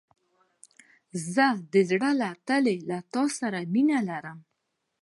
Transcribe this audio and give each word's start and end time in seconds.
زه 1.33 1.45
د 1.71 1.75
زړه 1.89 2.11
له 2.21 2.29
تله 2.47 2.75
له 2.89 2.97
تا 3.13 3.23
سره 3.39 3.59
مينه 3.73 3.99
لرم. 4.09 4.39